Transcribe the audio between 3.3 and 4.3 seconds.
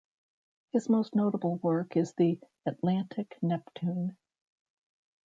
Neptune".